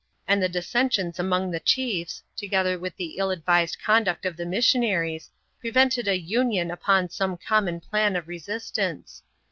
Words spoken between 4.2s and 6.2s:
of the missionaries, prevented a